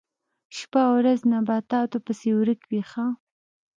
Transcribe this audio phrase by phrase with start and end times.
[0.57, 3.05] شپه او ورځ نباتاتو پسې ورک وي ښه.